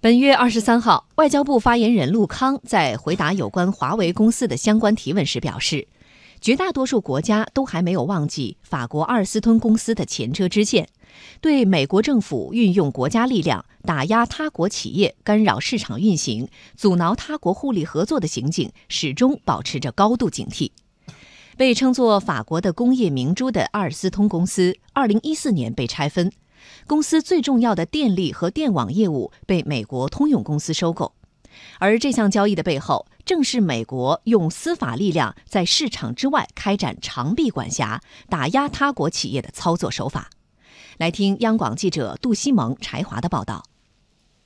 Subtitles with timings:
[0.00, 5.88] 本月二十三号，外交部发言人陆康在回答有关华为公司的相关提问时表示，
[6.40, 10.88] 绝大多数国家都还没有忘记法国阿尔斯通公司的前车之鉴，
[11.40, 20.70] 对美国政府运用国家力量打压他国企业、干扰市场运行、阻挠他国互利合作的行径，始终保持着高度警惕。
[21.56, 26.30] 被称作法国的工业明珠的阿尔斯通公司，二零一四年被拆分。
[26.86, 31.12] 公司最重要的电力和电网业务被美国通用公司收购，
[31.78, 40.30] 而这项交易的背后，正是美国用司法力量在市场之外开展长臂管辖、打压他国企业的操作手法。
[40.98, 43.64] 来听央广记者杜西蒙、柴华的报道。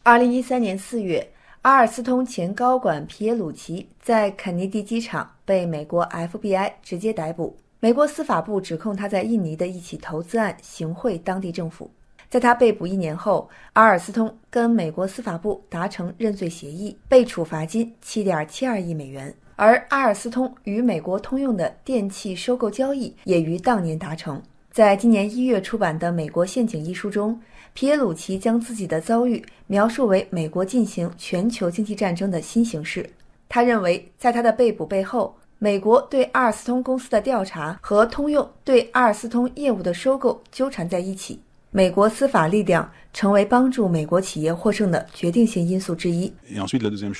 [0.02, 1.32] 二零一三年四月，
[1.62, 11.90] 阿尔斯通前高管皮耶鲁奇在肯尼迪机场被美国 FBI 直接逮捕，美国司法部指控他在印尼的一起投资案行贿当地政府。
[12.32, 19.34] 在他被捕一年后，阿尔斯通跟美国司法部达成认罪协议，被处罚金七点七二亿美元。
[19.54, 24.40] 而阿尔斯通与美国通用的电器收购交易也于当年达成。
[24.70, 27.38] 在今年一月出版的《美国陷阱》一书中，
[27.74, 33.07] 皮耶鲁奇将自己的遭遇描述为美国进行全球经济战争的新形势。
[33.46, 41.38] 他认为，在他的被捕背后，美国对阿尔斯通公司的调查和通用对阿尔斯通业务的收购纠缠在一起。
[41.74, 46.30] 美国司法力量成为帮助美国企业获胜的决定性因素之一。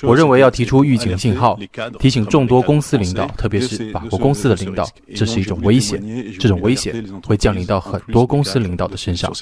[0.03, 1.57] 我认为要提出预警信号，
[1.99, 5.99] 提醒众多公司领导，特别是法国公司的领导，这是一种危险。
[6.39, 9.33] 这种危险会降临到很多公司领导的身上。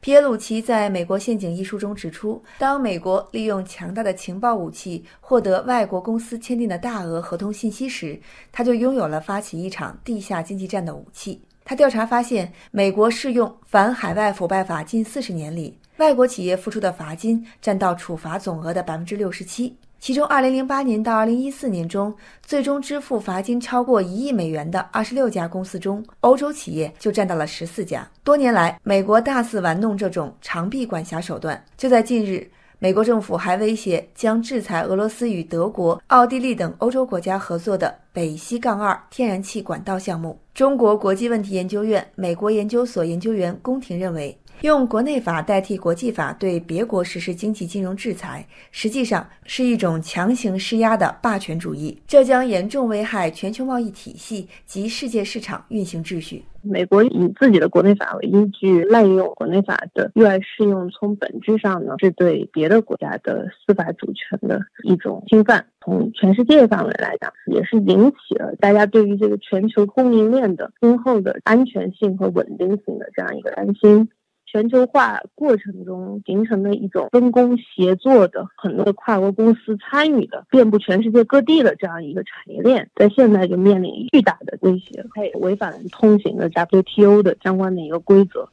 [0.00, 8.20] 皮耶鲁奇在《美国陷阱》一书中指出，当美国利用强大的情报武器获得外国公司签订的大额合同信息时，
[8.52, 11.42] 他就拥有了发起一场地下经济战的武器。
[11.70, 19.72] 他调查发现，美国适用反海外腐败法近四十年里，外国企业付出的罚金占到处罚总额的百分之六十七。
[20.00, 22.12] 其中，二零零八年到二零一四年中，
[22.42, 28.04] 最终支付罚金超过一亿美元的二十六家公司中，欧洲企业就占到了十四家。
[28.24, 31.64] 多年来，美国大肆玩弄这种长臂管辖手段。
[31.76, 32.50] 就在近日。
[32.82, 40.38] 美国政府还威胁将制裁俄罗斯与德国、奥地利等欧洲国家合作的北溪杠二天然气管道项目。
[40.52, 44.36] 中国国际问题研究院美国研究所研究员龚婷认为。
[44.62, 56.44] 用国内法代替国际法对别国实施经济金融制裁，实际上是一种强行施压的霸权主义，这将严重危害全球贸易体系及世界市场运行秩序。
[56.60, 65.64] 美国以自己的国内法为依据，滥用国内法的意外适用，从本质上呢，是对别的国家的司法主权的一种侵犯。
[65.82, 74.08] 从全世界范围来讲，也是引起了大家对于这个全球供应链的今后的安全性和稳定性的这样一个担心。
[74.46, 88.48] 全球化过程中形成的一种分工协作的很多的跨国公司参与的遍布全世界各地的这样一个产业链，在现在就面临巨大的威胁，它也违反了通行的 WTO 的相关的一个规则。